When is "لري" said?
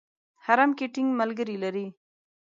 1.63-1.87